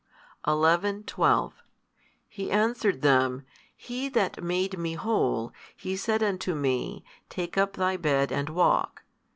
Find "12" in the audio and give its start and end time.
1.03-1.63